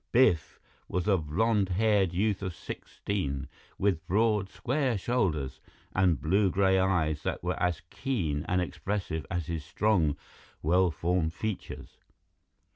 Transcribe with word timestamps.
Biff 0.11 0.59
was 0.87 1.07
a 1.07 1.15
blond 1.15 1.69
haired 1.69 2.11
youth 2.11 2.41
of 2.41 2.55
sixteen, 2.55 3.47
with 3.77 4.03
broad, 4.07 4.49
square 4.49 4.97
shoulders 4.97 5.59
and 5.93 6.19
blue 6.19 6.49
gray 6.49 6.79
eyes 6.79 7.21
that 7.21 7.43
were 7.43 7.61
as 7.61 7.83
keen 7.91 8.43
and 8.47 8.59
expressive 8.61 9.27
as 9.29 9.45
his 9.45 9.63
strong, 9.63 10.17
well 10.63 10.89
formed 10.89 11.35
features. 11.35 11.99